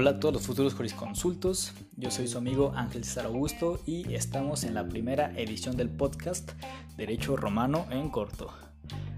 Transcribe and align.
Hola 0.00 0.10
a 0.10 0.20
todos 0.20 0.32
los 0.32 0.46
futuros 0.46 0.74
jurisconsultos, 0.74 1.72
yo 1.96 2.12
soy 2.12 2.28
su 2.28 2.38
amigo 2.38 2.72
Ángel 2.76 3.02
César 3.02 3.26
Augusto 3.26 3.80
y 3.84 4.14
estamos 4.14 4.62
en 4.62 4.74
la 4.74 4.88
primera 4.88 5.36
edición 5.36 5.76
del 5.76 5.90
podcast 5.90 6.52
Derecho 6.96 7.36
Romano 7.36 7.84
en 7.90 8.08
Corto. 8.08 8.48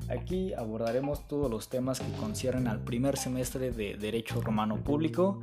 Aquí 0.09 0.55
abordaremos 0.55 1.29
todos 1.29 1.51
los 1.51 1.69
temas 1.69 2.01
que 2.01 2.11
conciernen 2.13 2.67
al 2.67 2.83
primer 2.83 3.19
semestre 3.19 3.73
de 3.73 3.99
Derecho 3.99 4.41
Romano 4.41 4.83
Público 4.83 5.43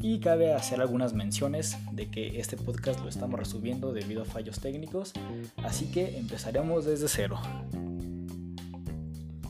y 0.00 0.18
cabe 0.18 0.54
hacer 0.54 0.80
algunas 0.80 1.12
menciones 1.12 1.76
de 1.92 2.10
que 2.10 2.40
este 2.40 2.56
podcast 2.56 3.00
lo 3.00 3.10
estamos 3.10 3.38
resubiendo 3.38 3.92
debido 3.92 4.22
a 4.22 4.24
fallos 4.24 4.60
técnicos, 4.60 5.12
así 5.62 5.90
que 5.90 6.16
empezaremos 6.16 6.86
desde 6.86 7.08
cero. 7.08 7.38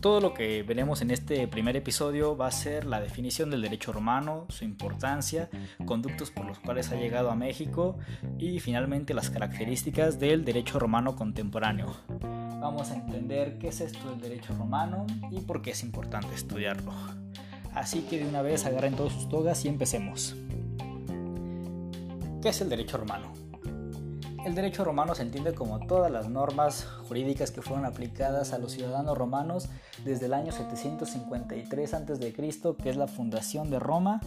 Todo 0.01 0.23
lo 0.23 0.33
que 0.33 0.63
veremos 0.63 1.03
en 1.03 1.11
este 1.11 1.47
primer 1.47 1.77
episodio 1.77 2.35
va 2.35 2.47
a 2.47 2.51
ser 2.51 2.87
la 2.87 3.03
definición 3.03 3.51
del 3.51 3.61
derecho 3.61 3.93
romano, 3.93 4.47
su 4.49 4.65
importancia, 4.65 5.51
conductos 5.85 6.31
por 6.31 6.47
los 6.47 6.59
cuales 6.59 6.91
ha 6.91 6.95
llegado 6.95 7.31
a 7.31 7.37
México 7.37 7.99
y 8.39 8.61
finalmente 8.61 9.13
las 9.13 9.29
características 9.29 10.19
del 10.19 10.47
derecho 10.47 10.79
romano 10.79 11.17
contemporáneo. 11.17 11.95
Vamos 12.19 12.91
a 12.91 12.95
entender 12.95 13.59
qué 13.59 13.69
es 13.69 13.83
esto 13.83 14.09
del 14.09 14.23
derecho 14.23 14.55
romano 14.55 15.07
y 15.31 15.41
por 15.41 15.61
qué 15.61 15.73
es 15.73 15.83
importante 15.83 16.35
estudiarlo. 16.35 16.95
Así 17.75 18.01
que 18.01 18.21
de 18.21 18.27
una 18.27 18.41
vez 18.41 18.65
agarren 18.65 18.97
todos 18.97 19.13
sus 19.13 19.29
togas 19.29 19.63
y 19.67 19.69
empecemos. 19.69 20.35
¿Qué 22.41 22.49
es 22.49 22.61
el 22.63 22.71
derecho 22.71 22.97
romano? 22.97 23.50
El 24.43 24.55
derecho 24.55 24.85
romano 24.85 25.15
se 25.15 25.21
entiende 25.21 25.53
como 25.53 25.81
todas 25.81 26.11
las 26.11 26.31
normas 26.31 26.87
jurídicas 27.07 27.51
que 27.51 27.61
fueron 27.61 27.85
aplicadas 27.85 28.55
a 28.55 28.59
los 28.59 28.73
ciudadanos 28.73 29.19
romanos 29.19 29.69
desde 30.03 30.27
el 30.27 30.35
año 30.35 30.51
753 30.51 31.95
a.C., 31.95 32.33
que 32.33 32.89
es 32.89 32.97
la 32.97 33.07
fundación 33.07 33.71
de 33.71 33.79
Roma, 33.79 34.21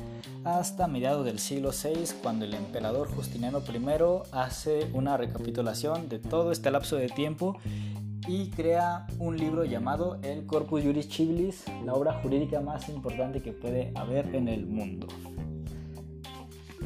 hasta 0.44 0.88
mediados 0.88 1.26
del 1.26 1.40
siglo 1.40 1.72
VI, 1.72 2.14
cuando 2.22 2.46
el 2.46 2.54
emperador 2.54 3.10
Justiniano 3.14 3.60
I 3.60 4.30
hace 4.32 4.88
una 4.94 5.18
recapitulación 5.18 6.10
de 6.10 6.20
todo 6.20 6.52
este 6.52 6.70
lapso 6.70 6.96
de 6.96 7.09
tiempo 7.09 7.58
y 8.28 8.52
crea 8.52 9.08
un 9.18 9.36
libro 9.38 9.66
llamado 9.66 10.20
el 10.22 10.46
Corpus 10.46 10.84
Juris 10.84 11.09
Civilis, 11.09 11.64
la 11.84 11.96
obra 11.96 12.22
jurídica 12.22 12.62
más 12.62 12.88
importante 12.88 13.42
que 13.42 13.52
puede 13.52 13.92
haber 13.96 14.36
en 14.36 14.48
el 14.48 14.68
mundo. 14.68 15.08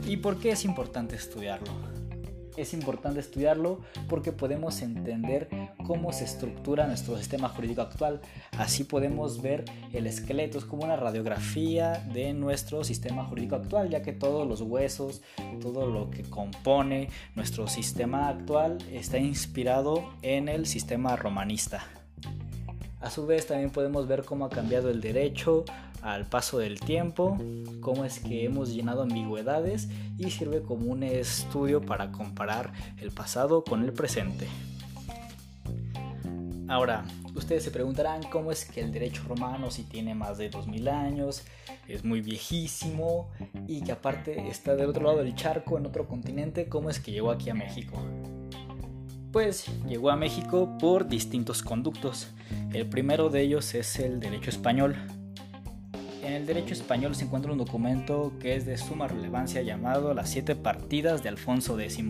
¿Y 0.05 0.15
por 0.17 0.39
qué 0.39 0.51
es 0.51 0.63
importante 0.63 1.17
estudiarlo? 1.17 1.96
Es 2.57 2.73
importante 2.73 3.19
estudiarlo 3.19 3.79
porque 4.09 4.31
podemos 4.31 4.81
entender 4.81 5.47
cómo 5.85 6.11
se 6.11 6.25
estructura 6.25 6.87
nuestro 6.87 7.17
sistema 7.17 7.47
jurídico 7.49 7.81
actual. 7.81 8.19
Así 8.57 8.83
podemos 8.83 9.41
ver 9.41 9.63
el 9.93 10.07
esqueleto, 10.07 10.57
es 10.57 10.65
como 10.65 10.83
una 10.83 10.95
radiografía 10.95 12.03
de 12.13 12.33
nuestro 12.33 12.83
sistema 12.83 13.23
jurídico 13.25 13.55
actual, 13.55 13.89
ya 13.89 14.01
que 14.01 14.11
todos 14.11 14.47
los 14.47 14.61
huesos, 14.61 15.21
todo 15.61 15.87
lo 15.87 16.09
que 16.09 16.23
compone 16.23 17.09
nuestro 17.35 17.67
sistema 17.67 18.27
actual 18.29 18.79
está 18.91 19.19
inspirado 19.19 20.09
en 20.21 20.49
el 20.49 20.65
sistema 20.65 21.15
romanista. 21.15 21.85
A 22.99 23.11
su 23.11 23.27
vez 23.27 23.45
también 23.45 23.69
podemos 23.69 24.07
ver 24.07 24.25
cómo 24.25 24.45
ha 24.45 24.49
cambiado 24.49 24.89
el 24.89 25.01
derecho 25.01 25.63
al 26.07 26.25
paso 26.25 26.57
del 26.57 26.79
tiempo, 26.79 27.37
cómo 27.81 28.05
es 28.05 28.19
que 28.19 28.45
hemos 28.45 28.73
llenado 28.73 29.01
ambigüedades 29.01 29.89
y 30.17 30.31
sirve 30.31 30.61
como 30.61 30.85
un 30.87 31.03
estudio 31.03 31.81
para 31.81 32.13
comparar 32.13 32.71
el 32.97 33.11
pasado 33.11 33.65
con 33.65 33.83
el 33.83 33.91
presente. 33.91 34.47
Ahora, 36.69 37.03
ustedes 37.35 37.63
se 37.63 37.71
preguntarán 37.71 38.23
cómo 38.23 38.53
es 38.53 38.63
que 38.63 38.79
el 38.79 38.91
derecho 38.91 39.23
romano 39.27 39.69
si 39.69 39.83
tiene 39.83 40.15
más 40.15 40.37
de 40.37 40.49
2000 40.49 40.87
años, 40.87 41.43
es 41.89 42.05
muy 42.05 42.21
viejísimo 42.21 43.29
y 43.67 43.81
que 43.81 43.91
aparte 43.91 44.47
está 44.47 44.75
del 44.75 44.89
otro 44.89 45.03
lado 45.03 45.17
del 45.17 45.35
charco 45.35 45.77
en 45.77 45.85
otro 45.85 46.07
continente, 46.07 46.69
cómo 46.69 46.89
es 46.89 47.01
que 47.01 47.11
llegó 47.11 47.31
aquí 47.31 47.49
a 47.49 47.53
México. 47.53 48.01
Pues 49.33 49.65
llegó 49.85 50.09
a 50.09 50.15
México 50.15 50.77
por 50.79 51.07
distintos 51.07 51.61
conductos. 51.61 52.29
El 52.73 52.87
primero 52.87 53.29
de 53.29 53.41
ellos 53.41 53.75
es 53.75 53.99
el 53.99 54.21
derecho 54.21 54.49
español. 54.49 54.95
En 56.27 56.33
el 56.33 56.45
derecho 56.45 56.73
español 56.73 57.15
se 57.15 57.23
encuentra 57.23 57.53
un 57.53 57.57
documento 57.57 58.33
que 58.41 58.57
es 58.57 58.65
de 58.65 58.77
suma 58.77 59.07
relevancia 59.07 59.61
llamado 59.61 60.13
Las 60.13 60.29
siete 60.29 60.57
partidas 60.57 61.23
de 61.23 61.29
Alfonso 61.29 61.79
X. 61.79 62.03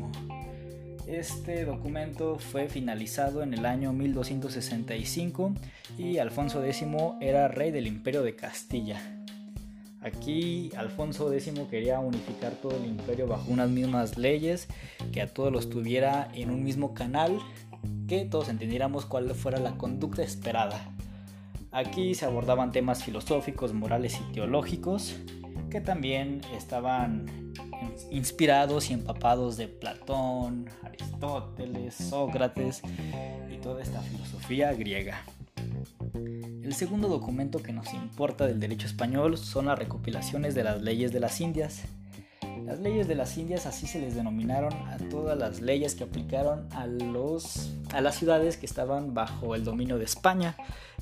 Este 1.06 1.66
documento 1.66 2.40
fue 2.40 2.68
finalizado 2.68 3.44
en 3.44 3.54
el 3.54 3.64
año 3.68 3.94
1265 3.94 5.54
y 6.00 6.18
Alfonso 6.18 6.66
X 6.66 6.84
era 7.22 7.48
rey 7.48 7.70
del 7.70 7.86
imperio 7.86 8.24
de 8.24 8.36
Castilla. 8.36 9.00
Aquí 10.02 10.72
Alfonso 10.76 11.32
X 11.32 11.54
quería 11.70 12.00
unificar 12.00 12.54
todo 12.54 12.76
el 12.76 12.88
imperio 12.88 13.28
bajo 13.28 13.52
unas 13.52 13.70
mismas 13.70 14.18
leyes, 14.18 14.68
que 15.12 15.22
a 15.22 15.32
todos 15.32 15.54
los 15.54 15.70
tuviera 15.70 16.28
en 16.34 16.50
un 16.50 16.64
mismo 16.64 16.96
canal, 16.96 17.38
que 18.08 18.26
todos 18.26 18.50
entendiéramos 18.50 19.06
cuál 19.06 19.30
fuera 19.36 19.60
la 19.60 19.78
conducta 19.78 20.24
esperada. 20.24 20.97
Aquí 21.72 22.16
se 22.16 22.26
abordaban 22.26 22.72
temas 22.72 23.04
filosóficos, 23.04 23.74
morales 23.74 24.20
y 24.20 24.34
teológicos, 24.34 25.16
que 25.70 25.82
también 25.82 26.42
estaban 26.56 27.54
inspirados 28.12 28.90
y 28.90 28.94
empapados 28.94 29.58
de 29.58 29.68
Platón, 29.68 30.70
Aristóteles, 30.84 31.96
Sócrates 31.96 32.82
y 33.52 33.58
toda 33.58 33.82
esta 33.82 34.02
filosofía 34.02 34.74
griega. 34.74 35.24
El 36.14 36.74
segundo 36.74 37.08
documento 37.08 37.62
que 37.64 37.74
nos 37.74 37.94
importa 37.94 38.46
del 38.46 38.60
derecho 38.60 38.88
español 38.88 39.38
son 39.38 39.68
las 39.68 39.80
recopilaciones 39.80 40.56
de 40.56 40.64
las 40.64 40.82
leyes 40.82 41.12
de 41.12 41.20
las 41.20 41.40
Indias. 41.42 41.84
Las 42.68 42.82
leyes 42.82 43.08
de 43.08 43.16
las 43.16 43.38
Indias 43.38 43.66
así 43.66 43.88
se 43.88 43.98
les 43.98 44.14
denominaron 44.14 44.74
a 44.74 44.98
todas 45.10 45.38
las 45.38 45.62
leyes 45.62 45.96
que 45.96 46.04
aplicaron 46.04 46.68
a, 46.74 46.86
los, 46.86 47.72
a 47.94 48.02
las 48.02 48.16
ciudades 48.16 48.58
que 48.58 48.66
estaban 48.66 49.14
bajo 49.14 49.56
el 49.56 49.64
dominio 49.64 49.98
de 49.98 50.04
España, 50.04 50.54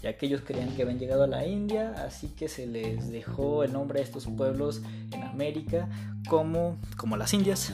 y 0.04 0.06
aquellos 0.06 0.42
creían 0.42 0.76
que 0.76 0.84
habían 0.84 1.00
llegado 1.00 1.24
a 1.24 1.28
la 1.28 1.48
India, 1.48 1.96
así 2.06 2.28
que 2.28 2.50
se 2.50 2.68
les 2.68 3.10
dejó 3.10 3.64
el 3.64 3.74
nombre 3.74 4.00
a 4.00 4.04
estos 4.04 4.28
pueblos 4.28 4.84
en 5.12 5.24
América 5.24 5.90
como, 6.30 6.78
como 6.98 7.18
las 7.18 7.34
Indias. 7.34 7.74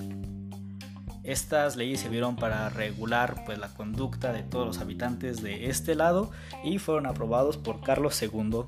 Estas 1.25 1.75
leyes 1.75 1.99
sirvieron 1.99 2.37
para 2.37 2.69
regular 2.69 3.43
pues, 3.45 3.59
la 3.59 3.73
conducta 3.73 4.31
de 4.31 4.43
todos 4.43 4.65
los 4.65 4.79
habitantes 4.79 5.43
de 5.43 5.69
este 5.69 5.95
lado 5.95 6.31
y 6.63 6.77
fueron 6.77 7.07
aprobados 7.07 7.57
por 7.57 7.81
Carlos 7.81 8.21
II, 8.21 8.61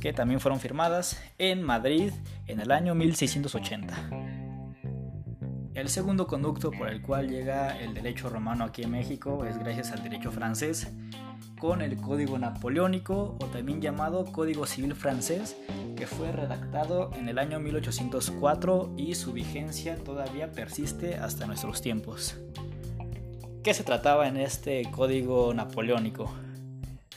que 0.00 0.14
también 0.14 0.40
fueron 0.40 0.58
firmadas 0.58 1.20
en 1.36 1.62
Madrid 1.62 2.12
en 2.46 2.60
el 2.60 2.72
año 2.72 2.94
1680. 2.94 4.19
El 5.80 5.88
segundo 5.88 6.26
conducto 6.26 6.70
por 6.70 6.90
el 6.90 7.00
cual 7.00 7.30
llega 7.30 7.80
el 7.80 7.94
derecho 7.94 8.28
romano 8.28 8.64
aquí 8.64 8.82
en 8.82 8.90
México 8.90 9.46
es 9.46 9.58
gracias 9.58 9.92
al 9.92 10.02
derecho 10.02 10.30
francés, 10.30 10.92
con 11.58 11.80
el 11.80 11.96
Código 11.96 12.38
Napoleónico 12.38 13.38
o 13.40 13.46
también 13.46 13.80
llamado 13.80 14.26
Código 14.26 14.66
Civil 14.66 14.94
francés, 14.94 15.56
que 15.96 16.06
fue 16.06 16.32
redactado 16.32 17.10
en 17.16 17.30
el 17.30 17.38
año 17.38 17.60
1804 17.60 18.92
y 18.98 19.14
su 19.14 19.32
vigencia 19.32 19.96
todavía 19.96 20.52
persiste 20.52 21.16
hasta 21.16 21.46
nuestros 21.46 21.80
tiempos. 21.80 22.36
¿Qué 23.64 23.72
se 23.72 23.82
trataba 23.82 24.28
en 24.28 24.36
este 24.36 24.82
Código 24.90 25.54
Napoleónico? 25.54 26.30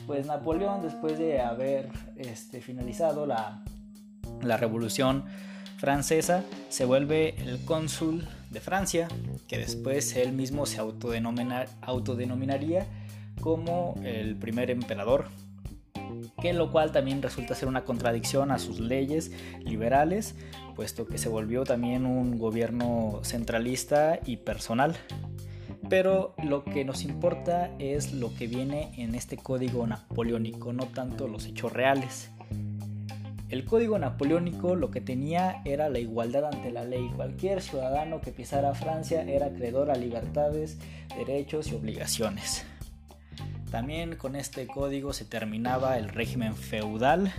Pues 0.08 0.26
Napoleón, 0.26 0.82
después 0.82 1.18
de 1.20 1.42
haber 1.42 1.90
este, 2.16 2.62
finalizado 2.62 3.26
la, 3.26 3.62
la 4.42 4.56
Revolución 4.56 5.26
Francesa, 5.80 6.46
se 6.70 6.86
vuelve 6.86 7.36
el 7.42 7.66
cónsul 7.66 8.26
de 8.54 8.62
Francia, 8.62 9.08
que 9.48 9.58
después 9.58 10.16
él 10.16 10.32
mismo 10.32 10.66
se 10.66 10.80
autodenominaría 10.80 12.88
como 13.42 13.96
el 14.04 14.38
primer 14.38 14.70
emperador, 14.70 15.28
que 16.42 16.54
lo 16.54 16.72
cual 16.72 16.92
también 16.92 17.22
resulta 17.22 17.56
ser 17.56 17.68
una 17.68 17.84
contradicción 17.84 18.52
a 18.52 18.60
sus 18.60 18.80
leyes 18.80 19.32
liberales, 19.60 20.36
puesto 20.76 21.08
que 21.08 21.18
se 21.18 21.30
volvió 21.30 21.64
también 21.64 22.06
un 22.06 22.38
gobierno 22.38 23.22
centralista 23.24 24.20
y 24.26 24.38
personal. 24.38 24.96
Pero 25.90 26.34
lo 26.42 26.64
que 26.64 26.86
nos 26.86 27.04
importa 27.04 27.70
es 27.78 28.14
lo 28.14 28.34
que 28.34 28.48
viene 28.48 28.94
en 28.98 29.16
este 29.16 29.36
código 29.36 29.86
napoleónico, 29.86 30.72
no 30.72 30.88
tanto 30.88 31.28
los 31.28 31.46
hechos 31.46 31.74
reales. 31.74 32.30
El 33.54 33.66
código 33.66 34.00
napoleónico 34.00 34.76
lo 34.76 34.90
que 34.90 35.00
tenía 35.00 35.62
era 35.64 35.88
la 35.88 36.00
igualdad 36.00 36.46
ante 36.46 36.72
la 36.72 36.86
ley. 36.86 37.12
Cualquier 37.16 37.62
ciudadano 37.62 38.20
que 38.20 38.32
pisara 38.32 38.74
Francia 38.74 39.22
era 39.22 39.46
acreedor 39.46 39.92
a 39.92 39.96
libertades, 39.96 40.80
derechos 41.16 41.68
y 41.68 41.76
obligaciones. 41.76 42.66
También 43.70 44.16
con 44.16 44.36
este 44.36 44.66
código 44.66 45.14
se 45.14 45.26
terminaba 45.26 46.00
el 46.00 46.10
régimen 46.10 46.56
feudal, 46.56 47.32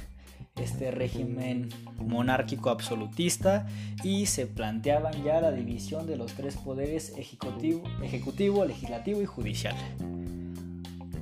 este 0.55 0.93
régimen 0.93 1.71
monárquico 1.97 2.71
absolutista 2.71 3.67
y 4.05 4.27
se 4.27 4.47
planteaban 4.47 5.25
ya 5.25 5.41
la 5.41 5.51
división 5.51 6.07
de 6.07 6.17
los 6.17 6.35
tres 6.35 6.57
poderes 6.57 7.13
ejecutivo, 7.19 7.83
ejecutivo 8.05 8.65
legislativo 8.65 9.21
y 9.21 9.27
judicial. 9.27 9.75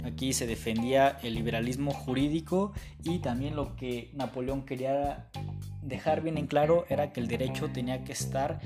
Aquí 0.04 0.32
se 0.32 0.46
defendía 0.46 1.18
el 1.22 1.34
liberalismo 1.34 1.92
jurídico 1.92 2.72
y 3.04 3.18
también 3.18 3.56
lo 3.56 3.76
que 3.76 4.10
Napoleón 4.14 4.64
quería 4.64 5.28
dejar 5.82 6.22
bien 6.22 6.38
en 6.38 6.46
claro 6.46 6.84
era 6.88 7.12
que 7.12 7.20
el 7.20 7.28
derecho 7.28 7.70
tenía 7.70 8.04
que 8.04 8.12
estar 8.12 8.60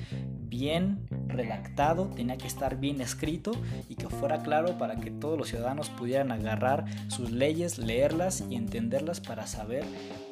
bien 0.48 1.06
redactado, 1.26 2.06
tenía 2.08 2.36
que 2.36 2.46
estar 2.46 2.78
bien 2.78 3.00
escrito 3.00 3.52
y 3.88 3.96
que 3.96 4.08
fuera 4.08 4.42
claro 4.42 4.78
para 4.78 4.96
que 4.96 5.10
todos 5.10 5.38
los 5.38 5.48
ciudadanos 5.48 5.90
pudieran 5.90 6.30
agarrar 6.30 6.84
sus 7.08 7.30
leyes, 7.30 7.78
leerlas 7.78 8.44
y 8.48 8.54
entenderlas 8.54 9.20
para 9.20 9.46
saber 9.46 9.84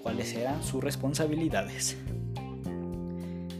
cuáles 0.03 0.35
eran 0.35 0.63
sus 0.63 0.83
responsabilidades. 0.83 1.97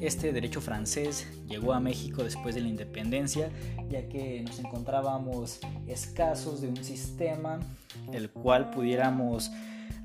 Este 0.05 0.35
derecho 0.35 0.61
francés 0.61 1.27
llegó 1.49 1.73
a 1.73 1.81
México 1.81 2.23
después 2.23 2.55
de 2.55 2.61
la 2.61 2.69
independencia, 2.69 3.49
ya 3.89 4.07
que 4.07 4.43
nos 4.43 4.59
encontrábamos 4.59 5.61
escasos 5.87 6.61
de 6.61 6.69
un 6.69 6.77
sistema 6.85 7.59
el 8.13 8.29
cual 8.29 8.69
pudiéramos 8.69 9.51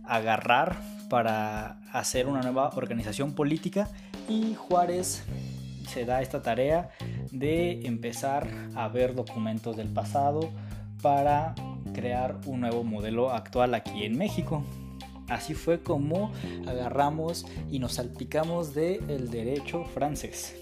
agarrar 0.05 0.81
para 1.09 1.81
hacer 1.91 2.27
una 2.27 2.41
nueva 2.41 2.69
organización 2.77 3.33
política 3.33 3.89
y 4.29 4.55
Juárez 4.55 5.21
se 5.89 6.05
da 6.05 6.21
esta 6.21 6.41
tarea 6.41 6.91
de 7.33 7.85
empezar 7.85 8.47
a 8.75 8.87
ver 8.87 9.15
documentos 9.15 9.75
del 9.75 9.89
pasado 9.89 10.49
para 11.01 11.55
crear 11.93 12.39
un 12.45 12.61
nuevo 12.61 12.85
modelo 12.85 13.31
actual 13.31 13.73
aquí 13.73 14.05
en 14.05 14.17
México. 14.17 14.63
Así 15.29 15.53
fue 15.53 15.81
como 15.81 16.31
agarramos 16.67 17.45
y 17.69 17.79
nos 17.79 17.93
salpicamos 17.93 18.73
del 18.73 19.29
derecho 19.29 19.85
francés. 19.85 20.55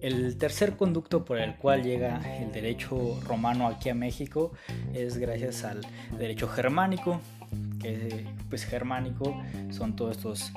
El 0.00 0.38
tercer 0.38 0.76
conducto 0.76 1.26
por 1.26 1.38
el 1.38 1.56
cual 1.56 1.82
llega 1.82 2.22
el 2.38 2.50
derecho 2.52 3.20
romano 3.26 3.66
aquí 3.66 3.90
a 3.90 3.94
México 3.94 4.52
es 4.94 5.18
gracias 5.18 5.64
al 5.64 5.82
derecho 6.18 6.48
germánico, 6.48 7.20
que 7.78 8.26
pues 8.48 8.64
germánico 8.64 9.36
son 9.70 9.96
todos 9.96 10.16
estos 10.16 10.52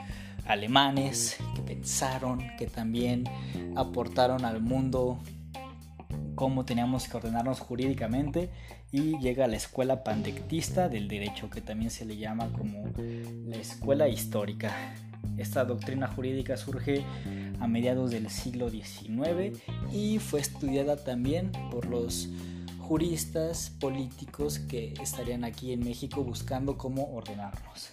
alemanes 0.46 1.38
que 1.56 1.62
pensaron, 1.62 2.40
que 2.58 2.68
también 2.68 3.26
aportaron 3.76 4.46
al 4.46 4.62
mundo 4.62 5.20
cómo 6.36 6.66
teníamos 6.66 7.08
que 7.08 7.18
ordenarnos 7.18 7.60
jurídicamente 7.60 8.50
y 8.92 9.18
llega 9.20 9.48
la 9.48 9.58
escuela 9.58 10.04
pandectista 10.04 10.90
del 10.90 11.08
derecho, 11.08 11.50
que 11.50 11.62
también 11.62 11.92
se 11.92 12.06
le 12.06 12.18
llama 12.18 12.50
como 12.52 12.86
la 13.46 13.58
escuela 13.58 14.08
histórica. 14.08 14.72
Esta 15.38 15.66
doctrina 15.66 16.08
jurídica 16.08 16.58
surge 16.58 17.04
a 17.60 17.68
mediados 17.68 18.12
del 18.12 18.30
siglo 18.30 18.70
XIX 18.70 19.58
y 19.92 20.20
fue 20.20 20.42
estudiada 20.42 20.98
también 20.98 21.52
por 21.72 21.86
los 21.86 22.30
juristas 22.80 23.72
políticos 23.80 24.60
que 24.60 24.94
estarían 25.02 25.44
aquí 25.44 25.72
en 25.72 25.80
México 25.80 26.24
buscando 26.24 26.78
cómo 26.78 27.14
ordenarnos. 27.16 27.92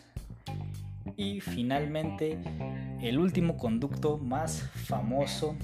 Y 1.16 1.40
finalmente, 1.40 2.38
el 3.00 3.18
último 3.18 3.56
conducto 3.56 4.18
más 4.18 4.62
famoso, 4.74 5.56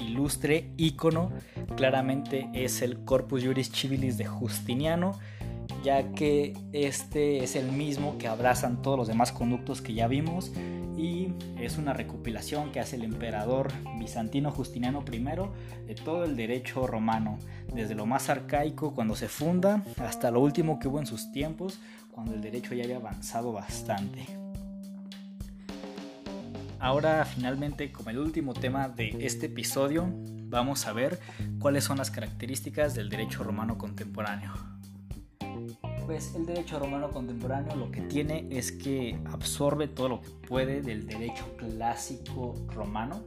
ilustre, 0.00 0.72
ícono, 0.76 1.30
claramente 1.76 2.48
es 2.52 2.82
el 2.82 3.04
Corpus 3.04 3.44
Juris 3.44 3.70
Civilis 3.70 4.18
de 4.18 4.26
Justiniano, 4.26 5.18
ya 5.84 6.12
que 6.12 6.54
este 6.72 7.42
es 7.42 7.56
el 7.56 7.72
mismo 7.72 8.18
que 8.18 8.28
abrazan 8.28 8.82
todos 8.82 8.98
los 8.98 9.08
demás 9.08 9.32
conductos 9.32 9.80
que 9.80 9.94
ya 9.94 10.08
vimos 10.08 10.52
y 10.96 11.32
es 11.58 11.78
una 11.78 11.94
recopilación 11.94 12.72
que 12.72 12.80
hace 12.80 12.96
el 12.96 13.04
emperador 13.04 13.72
bizantino 13.98 14.50
Justiniano 14.50 15.02
I 15.10 15.18
de 15.86 15.94
todo 15.94 16.24
el 16.24 16.36
derecho 16.36 16.86
romano, 16.86 17.38
desde 17.72 17.94
lo 17.94 18.04
más 18.06 18.28
arcaico 18.28 18.94
cuando 18.94 19.16
se 19.16 19.28
funda 19.28 19.82
hasta 19.98 20.30
lo 20.30 20.40
último 20.40 20.78
que 20.78 20.88
hubo 20.88 20.98
en 20.98 21.06
sus 21.06 21.32
tiempos, 21.32 21.78
cuando 22.10 22.34
el 22.34 22.42
derecho 22.42 22.74
ya 22.74 22.84
había 22.84 22.96
avanzado 22.96 23.52
bastante. 23.52 24.39
Ahora 26.80 27.26
finalmente 27.26 27.92
como 27.92 28.08
el 28.08 28.18
último 28.18 28.54
tema 28.54 28.88
de 28.88 29.14
este 29.20 29.46
episodio 29.46 30.08
vamos 30.48 30.86
a 30.86 30.94
ver 30.94 31.20
cuáles 31.60 31.84
son 31.84 31.98
las 31.98 32.10
características 32.10 32.94
del 32.94 33.10
derecho 33.10 33.44
romano 33.44 33.76
contemporáneo. 33.76 34.54
Pues 36.06 36.34
el 36.34 36.46
derecho 36.46 36.78
romano 36.78 37.10
contemporáneo 37.10 37.76
lo 37.76 37.90
que 37.90 38.00
tiene 38.00 38.46
es 38.50 38.72
que 38.72 39.18
absorbe 39.30 39.88
todo 39.88 40.08
lo 40.08 40.20
que 40.22 40.30
puede 40.48 40.80
del 40.80 41.06
derecho 41.06 41.54
clásico 41.58 42.54
romano 42.74 43.22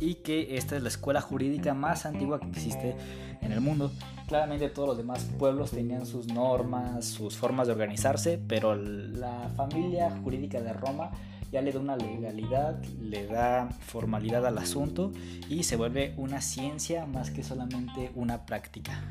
y 0.00 0.16
que 0.16 0.56
esta 0.56 0.76
es 0.76 0.82
la 0.82 0.88
escuela 0.88 1.20
jurídica 1.20 1.74
más 1.74 2.04
antigua 2.04 2.40
que 2.40 2.48
existe 2.48 2.96
en 3.40 3.52
el 3.52 3.60
mundo. 3.60 3.92
Claramente 4.26 4.68
todos 4.68 4.88
los 4.88 4.96
demás 4.98 5.24
pueblos 5.38 5.70
tenían 5.70 6.04
sus 6.04 6.26
normas, 6.26 7.04
sus 7.04 7.36
formas 7.36 7.68
de 7.68 7.74
organizarse, 7.74 8.40
pero 8.48 8.74
la 8.74 9.50
familia 9.56 10.10
jurídica 10.24 10.60
de 10.60 10.72
Roma 10.72 11.12
ya 11.52 11.60
le 11.60 11.70
da 11.70 11.78
una 11.78 11.96
legalidad, 11.96 12.82
le 13.00 13.26
da 13.26 13.68
formalidad 13.86 14.46
al 14.46 14.56
asunto 14.56 15.12
y 15.50 15.64
se 15.64 15.76
vuelve 15.76 16.14
una 16.16 16.40
ciencia 16.40 17.04
más 17.04 17.30
que 17.30 17.44
solamente 17.44 18.10
una 18.14 18.46
práctica. 18.46 19.04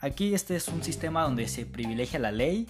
Aquí 0.00 0.34
este 0.34 0.56
es 0.56 0.68
un 0.68 0.82
sistema 0.82 1.22
donde 1.22 1.46
se 1.48 1.64
privilegia 1.64 2.18
la 2.18 2.32
ley, 2.32 2.66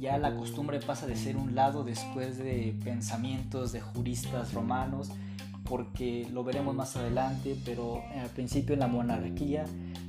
ya 0.00 0.18
la 0.18 0.34
costumbre 0.34 0.80
pasa 0.80 1.06
de 1.06 1.16
ser 1.16 1.36
un 1.36 1.54
lado 1.54 1.84
después 1.84 2.38
de 2.38 2.74
pensamientos 2.82 3.72
de 3.72 3.80
juristas 3.80 4.52
romanos 4.52 5.10
porque 5.68 6.26
lo 6.32 6.44
veremos 6.44 6.74
más 6.74 6.96
adelante, 6.96 7.56
pero 7.64 8.02
al 8.20 8.30
principio 8.30 8.74
en 8.74 8.80
la 8.80 8.86
monarquía 8.86 9.64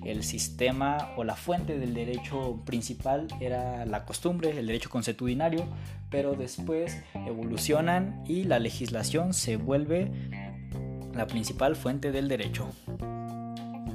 el 0.05 0.23
sistema 0.23 1.09
o 1.17 1.23
la 1.23 1.35
fuente 1.35 1.77
del 1.77 1.93
derecho 1.93 2.61
principal 2.65 3.27
era 3.41 3.85
la 3.85 4.05
costumbre, 4.05 4.57
el 4.57 4.67
derecho 4.67 4.89
consuetudinario, 4.89 5.65
pero 6.09 6.33
después 6.33 7.01
evolucionan 7.13 8.23
y 8.25 8.43
la 8.45 8.59
legislación 8.59 9.33
se 9.33 9.57
vuelve 9.57 10.11
la 11.13 11.27
principal 11.27 11.75
fuente 11.75 12.11
del 12.11 12.27
derecho. 12.27 12.69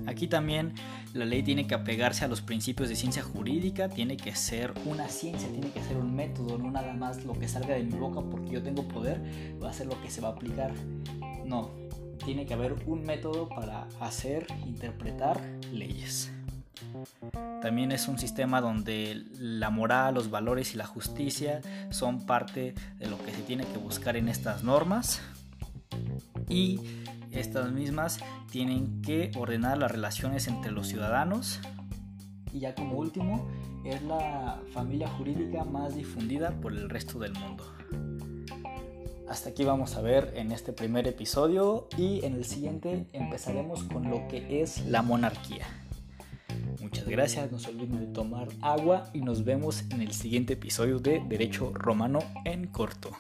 Aquí 0.06 0.26
también 0.26 0.75
la 1.15 1.25
ley 1.25 1.43
tiene 1.43 1.67
que 1.67 1.75
apegarse 1.75 2.25
a 2.25 2.29
los 2.29 2.43
principios 2.43 2.88
de 2.88 2.97
ciencia 2.97 3.23
jurídica, 3.23 3.88
tiene 3.88 4.17
que 4.17 4.35
ser 4.35 4.75
una 4.85 5.08
ciencia, 5.08 5.49
tiene 5.49 5.70
que 5.70 5.82
ser 5.82 5.97
un 5.97 6.15
método, 6.15 6.58
no 6.58 6.70
nada 6.70 6.93
más 6.93 7.25
lo 7.25 7.38
que 7.38 7.49
salga 7.49 7.75
de 7.75 7.85
mi 7.85 7.97
boca 7.97 8.20
porque 8.20 8.50
yo 8.50 8.62
tengo 8.62 8.82
poder 8.88 9.20
va 9.62 9.70
a 9.70 9.73
ser 9.73 9.87
lo 9.87 10.00
que 10.03 10.11
se 10.11 10.20
va 10.20 10.29
a 10.29 10.32
aplicar. 10.32 10.73
No, 11.44 11.71
tiene 12.25 12.47
que 12.47 12.55
haber 12.55 12.75
un 12.87 13.03
método 13.05 13.49
para 13.49 13.89
hacer, 14.00 14.47
interpretar 14.67 15.41
leyes. 15.73 16.33
También 17.61 17.93
es 17.93 18.09
un 18.09 18.19
sistema 18.19 18.61
donde 18.61 19.25
la 19.39 19.71
moral, 19.71 20.15
los 20.15 20.31
valores 20.31 20.75
y 20.75 20.77
la 20.77 20.87
justicia 20.87 21.61
son 21.91 22.27
parte 22.27 22.75
de 22.99 23.06
lo 23.08 23.19
que 23.19 23.32
se 23.32 23.43
tiene 23.43 23.65
que 23.65 23.79
buscar 23.79 24.17
en 24.17 24.29
estas 24.29 24.65
normas. 24.65 25.22
Y 26.49 26.81
estas 27.31 27.70
mismas 27.70 28.19
tienen 28.51 29.01
que 29.01 29.31
ordenar 29.37 29.79
las 29.79 29.91
relaciones 29.91 30.49
entre 30.49 30.72
los 30.72 30.89
ciudadanos. 30.89 31.61
Y 32.53 32.61
ya 32.61 32.75
como 32.75 32.99
último, 32.99 33.49
es 33.84 34.03
la 34.03 34.61
familia 34.72 35.08
jurídica 35.08 35.65
más 35.65 35.94
difundida 35.94 36.51
por 36.61 36.72
el 36.72 36.91
resto 36.91 37.19
del 37.19 37.32
mundo. 37.32 37.65
Hasta 39.32 39.48
aquí 39.48 39.65
vamos 39.65 39.96
a 39.96 40.03
ver 40.03 40.34
en 40.36 40.53
este 40.53 40.74
primer 40.74 41.08
episodio 41.08 41.89
y 41.96 42.22
en 42.22 42.34
el 42.34 42.44
siguiente 42.44 43.06
empezaremos 43.15 43.82
con 43.84 44.10
lo 44.10 44.29
que 44.29 44.60
es 44.60 44.84
la 44.84 45.01
monarquía. 45.01 45.67
Muchas 46.82 47.08
gracias, 47.08 47.51
no 47.51 47.58
se 47.58 47.70
olviden 47.70 47.98
de 47.98 48.06
tomar 48.08 48.48
agua 48.60 49.08
y 49.15 49.22
nos 49.22 49.43
vemos 49.43 49.84
en 49.89 50.03
el 50.03 50.12
siguiente 50.12 50.53
episodio 50.53 50.98
de 50.98 51.22
Derecho 51.27 51.72
Romano 51.72 52.19
en 52.44 52.67
corto. 52.67 53.10